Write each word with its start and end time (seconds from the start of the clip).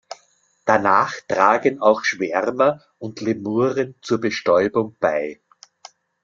Danach 0.65 1.13
tragen 1.27 1.79
auch 1.79 2.03
Schwärmer 2.03 2.81
und 2.97 3.21
Lemuren 3.21 3.93
zur 4.01 4.19
Bestäubung 4.19 4.95
bei. 4.99 5.39